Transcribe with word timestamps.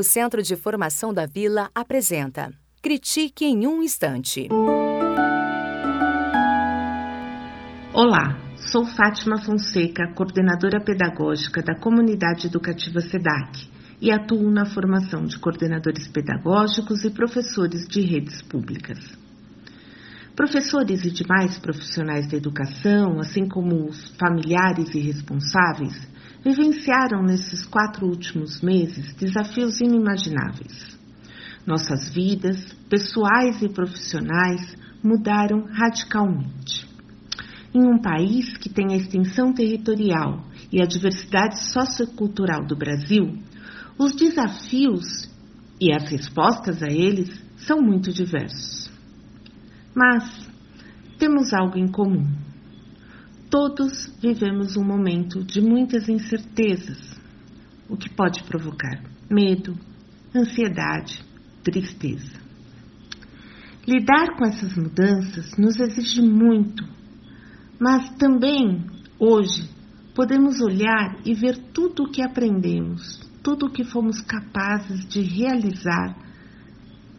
O 0.00 0.02
Centro 0.02 0.42
de 0.42 0.56
Formação 0.56 1.12
da 1.12 1.26
Vila 1.26 1.70
apresenta 1.74 2.50
Critique 2.80 3.44
em 3.44 3.66
um 3.66 3.82
Instante. 3.82 4.48
Olá, 7.92 8.34
sou 8.72 8.86
Fátima 8.86 9.36
Fonseca, 9.44 10.10
coordenadora 10.14 10.82
pedagógica 10.82 11.62
da 11.62 11.78
Comunidade 11.78 12.46
Educativa 12.46 13.02
SEDAC 13.02 13.68
e 14.00 14.10
atuo 14.10 14.50
na 14.50 14.64
formação 14.64 15.26
de 15.26 15.38
coordenadores 15.38 16.08
pedagógicos 16.08 17.04
e 17.04 17.10
professores 17.10 17.86
de 17.86 18.00
redes 18.00 18.40
públicas. 18.40 19.19
Professores 20.40 21.04
e 21.04 21.10
demais 21.10 21.58
profissionais 21.58 22.26
da 22.26 22.34
educação, 22.34 23.20
assim 23.20 23.46
como 23.46 23.90
os 23.90 24.08
familiares 24.16 24.88
e 24.94 24.98
responsáveis, 24.98 25.94
vivenciaram 26.42 27.22
nesses 27.22 27.66
quatro 27.66 28.06
últimos 28.06 28.62
meses 28.62 29.12
desafios 29.16 29.82
inimagináveis. 29.82 30.98
Nossas 31.66 32.08
vidas, 32.08 32.72
pessoais 32.88 33.60
e 33.60 33.68
profissionais, 33.68 34.74
mudaram 35.04 35.66
radicalmente. 35.70 36.88
Em 37.74 37.82
um 37.82 38.00
país 38.00 38.56
que 38.56 38.70
tem 38.70 38.94
a 38.94 38.96
extensão 38.96 39.52
territorial 39.52 40.42
e 40.72 40.80
a 40.80 40.86
diversidade 40.86 41.62
sociocultural 41.64 42.64
do 42.64 42.74
Brasil, 42.74 43.36
os 43.98 44.16
desafios 44.16 45.28
e 45.78 45.92
as 45.92 46.10
respostas 46.10 46.82
a 46.82 46.90
eles 46.90 47.28
são 47.58 47.82
muito 47.82 48.10
diversos. 48.10 48.89
Mas 49.94 50.48
temos 51.18 51.52
algo 51.52 51.78
em 51.78 51.88
comum 51.88 52.26
Todos 53.50 54.06
vivemos 54.22 54.76
um 54.76 54.84
momento 54.84 55.42
de 55.42 55.60
muitas 55.60 56.08
incertezas, 56.08 57.20
o 57.88 57.96
que 57.96 58.08
pode 58.08 58.44
provocar 58.44 59.02
medo, 59.28 59.76
ansiedade, 60.32 61.20
tristeza. 61.64 62.38
Lidar 63.84 64.36
com 64.36 64.44
essas 64.44 64.76
mudanças 64.76 65.56
nos 65.58 65.80
exige 65.80 66.22
muito, 66.22 66.84
mas 67.76 68.10
também, 68.18 68.86
hoje, 69.18 69.68
podemos 70.14 70.60
olhar 70.60 71.16
e 71.24 71.34
ver 71.34 71.58
tudo 71.72 72.04
o 72.04 72.08
que 72.08 72.22
aprendemos, 72.22 73.18
tudo 73.42 73.66
o 73.66 73.72
que 73.72 73.82
fomos 73.82 74.20
capazes 74.20 75.04
de 75.08 75.22
realizar 75.22 76.16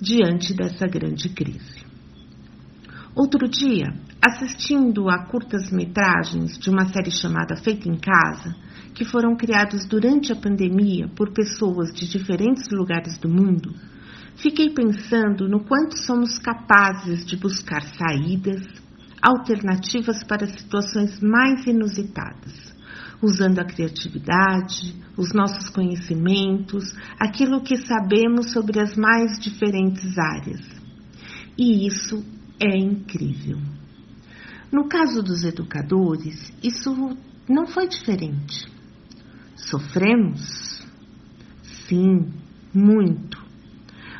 diante 0.00 0.54
dessa 0.54 0.86
grande 0.86 1.28
crise. 1.30 1.79
Outro 3.14 3.48
dia, 3.48 3.92
assistindo 4.22 5.10
a 5.10 5.26
curtas-metragens 5.26 6.56
de 6.58 6.70
uma 6.70 6.86
série 6.92 7.10
chamada 7.10 7.56
Feita 7.56 7.88
em 7.88 7.98
Casa, 7.98 8.54
que 8.94 9.04
foram 9.04 9.36
criados 9.36 9.84
durante 9.84 10.32
a 10.32 10.36
pandemia 10.36 11.08
por 11.16 11.32
pessoas 11.32 11.92
de 11.92 12.08
diferentes 12.08 12.68
lugares 12.70 13.18
do 13.18 13.28
mundo, 13.28 13.74
fiquei 14.36 14.70
pensando 14.70 15.48
no 15.48 15.64
quanto 15.64 15.98
somos 15.98 16.38
capazes 16.38 17.26
de 17.26 17.36
buscar 17.36 17.82
saídas, 17.82 18.62
alternativas 19.20 20.22
para 20.22 20.46
situações 20.46 21.20
mais 21.20 21.66
inusitadas, 21.66 22.72
usando 23.20 23.58
a 23.58 23.64
criatividade, 23.64 24.94
os 25.16 25.32
nossos 25.32 25.68
conhecimentos, 25.68 26.94
aquilo 27.18 27.60
que 27.60 27.76
sabemos 27.76 28.52
sobre 28.52 28.80
as 28.80 28.96
mais 28.96 29.36
diferentes 29.40 30.16
áreas. 30.16 30.60
E 31.58 31.86
isso 31.86 32.24
é 32.60 32.76
incrível. 32.76 33.58
No 34.70 34.88
caso 34.88 35.22
dos 35.22 35.42
educadores, 35.42 36.52
isso 36.62 37.16
não 37.48 37.66
foi 37.66 37.88
diferente. 37.88 38.70
Sofremos? 39.56 40.86
Sim, 41.88 42.32
muito. 42.72 43.40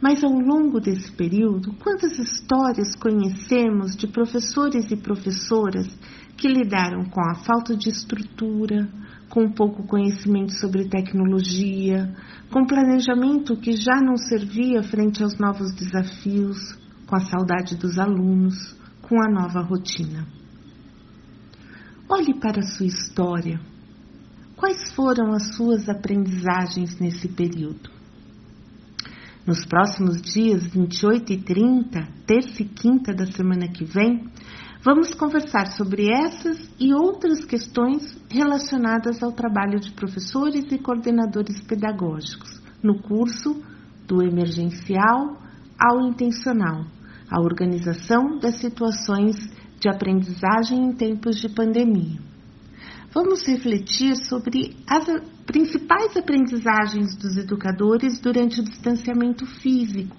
Mas 0.00 0.24
ao 0.24 0.32
longo 0.32 0.80
desse 0.80 1.12
período, 1.12 1.74
quantas 1.74 2.18
histórias 2.18 2.96
conhecemos 2.96 3.94
de 3.96 4.08
professores 4.08 4.90
e 4.90 4.96
professoras 4.96 5.86
que 6.36 6.48
lidaram 6.48 7.04
com 7.04 7.20
a 7.20 7.36
falta 7.36 7.76
de 7.76 7.88
estrutura, 7.88 8.88
com 9.28 9.52
pouco 9.52 9.86
conhecimento 9.86 10.52
sobre 10.54 10.88
tecnologia, 10.88 12.12
com 12.50 12.66
planejamento 12.66 13.56
que 13.56 13.76
já 13.76 14.00
não 14.02 14.16
servia 14.16 14.82
frente 14.82 15.22
aos 15.22 15.38
novos 15.38 15.72
desafios, 15.72 16.81
com 17.12 17.16
a 17.16 17.26
saudade 17.26 17.76
dos 17.76 17.98
alunos, 17.98 18.74
com 19.02 19.22
a 19.22 19.30
nova 19.30 19.60
rotina. 19.60 20.26
Olhe 22.08 22.32
para 22.40 22.60
a 22.60 22.66
sua 22.66 22.86
história. 22.86 23.60
Quais 24.56 24.90
foram 24.94 25.30
as 25.34 25.54
suas 25.54 25.90
aprendizagens 25.90 26.98
nesse 26.98 27.28
período? 27.28 27.90
Nos 29.46 29.62
próximos 29.66 30.22
dias 30.22 30.66
28 30.68 31.34
e 31.34 31.36
30, 31.36 32.08
terça 32.26 32.62
e 32.62 32.64
quinta 32.66 33.12
da 33.12 33.26
semana 33.26 33.68
que 33.68 33.84
vem, 33.84 34.26
vamos 34.82 35.12
conversar 35.12 35.66
sobre 35.72 36.10
essas 36.10 36.66
e 36.80 36.94
outras 36.94 37.44
questões 37.44 38.18
relacionadas 38.30 39.22
ao 39.22 39.32
trabalho 39.32 39.78
de 39.78 39.92
professores 39.92 40.64
e 40.72 40.78
coordenadores 40.78 41.60
pedagógicos 41.60 42.58
no 42.82 43.02
curso 43.02 43.62
do 44.06 44.22
emergencial 44.22 45.36
ao 45.78 46.08
intencional 46.08 46.86
a 47.32 47.40
organização 47.40 48.38
das 48.38 48.56
situações 48.56 49.36
de 49.80 49.88
aprendizagem 49.88 50.84
em 50.84 50.92
tempos 50.92 51.40
de 51.40 51.48
pandemia. 51.48 52.20
Vamos 53.12 53.46
refletir 53.46 54.14
sobre 54.16 54.76
as 54.86 55.06
principais 55.46 56.16
aprendizagens 56.16 57.16
dos 57.16 57.36
educadores 57.36 58.20
durante 58.20 58.60
o 58.60 58.64
distanciamento 58.64 59.46
físico 59.46 60.14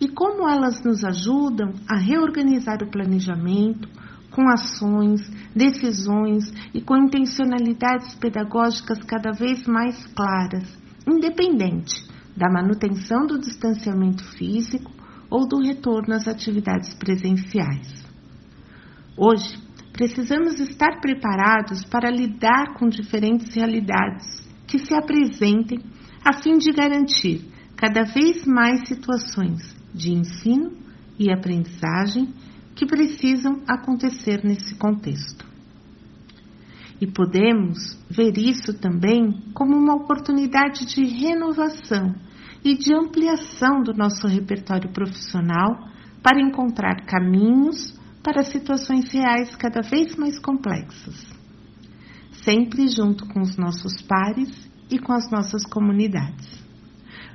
e 0.00 0.08
como 0.08 0.48
elas 0.48 0.82
nos 0.84 1.04
ajudam 1.04 1.72
a 1.88 1.98
reorganizar 1.98 2.82
o 2.82 2.90
planejamento 2.90 3.88
com 4.30 4.48
ações, 4.48 5.20
decisões 5.54 6.52
e 6.72 6.80
com 6.80 6.96
intencionalidades 6.96 8.14
pedagógicas 8.14 8.98
cada 9.04 9.30
vez 9.32 9.64
mais 9.66 10.06
claras, 10.06 10.64
independente 11.06 11.94
da 12.36 12.50
manutenção 12.50 13.26
do 13.26 13.38
distanciamento 13.38 14.24
físico 14.36 14.90
ou 15.34 15.48
do 15.48 15.58
retorno 15.58 16.14
às 16.14 16.28
atividades 16.28 16.94
presenciais. 16.94 18.04
Hoje, 19.16 19.58
precisamos 19.92 20.60
estar 20.60 21.00
preparados 21.00 21.84
para 21.86 22.08
lidar 22.08 22.74
com 22.78 22.88
diferentes 22.88 23.52
realidades 23.52 24.48
que 24.64 24.78
se 24.78 24.94
apresentem 24.94 25.80
a 26.24 26.40
fim 26.40 26.56
de 26.56 26.70
garantir 26.70 27.50
cada 27.76 28.04
vez 28.04 28.46
mais 28.46 28.86
situações 28.86 29.74
de 29.92 30.12
ensino 30.12 30.70
e 31.18 31.32
aprendizagem 31.32 32.32
que 32.76 32.86
precisam 32.86 33.60
acontecer 33.66 34.44
nesse 34.44 34.76
contexto. 34.76 35.44
E 37.00 37.08
podemos 37.08 37.98
ver 38.08 38.38
isso 38.38 38.72
também 38.78 39.42
como 39.52 39.76
uma 39.76 39.96
oportunidade 39.96 40.86
de 40.86 41.04
renovação 41.04 42.14
e 42.64 42.76
de 42.76 42.94
ampliação 42.94 43.82
do 43.82 43.92
nosso 43.92 44.26
repertório 44.26 44.90
profissional 44.90 45.88
para 46.22 46.40
encontrar 46.40 47.04
caminhos 47.04 47.92
para 48.22 48.42
situações 48.42 49.12
reais 49.12 49.54
cada 49.54 49.82
vez 49.82 50.16
mais 50.16 50.38
complexas, 50.38 51.26
sempre 52.42 52.88
junto 52.88 53.28
com 53.28 53.42
os 53.42 53.58
nossos 53.58 54.00
pares 54.00 54.48
e 54.90 54.98
com 54.98 55.12
as 55.12 55.30
nossas 55.30 55.66
comunidades. 55.66 56.64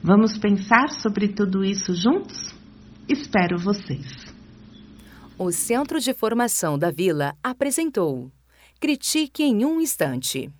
Vamos 0.00 0.38
pensar 0.38 0.88
sobre 0.90 1.26
tudo 1.28 1.64
isso 1.64 1.92
juntos? 1.92 2.54
Espero 3.08 3.58
vocês. 3.58 4.06
O 5.36 5.50
Centro 5.50 5.98
de 5.98 6.14
Formação 6.14 6.78
da 6.78 6.90
Vila 6.90 7.34
apresentou 7.42 8.30
Critique 8.80 9.42
em 9.42 9.64
um 9.64 9.80
Instante. 9.80 10.50